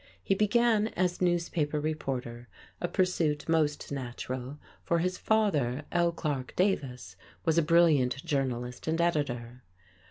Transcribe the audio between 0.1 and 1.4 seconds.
He began as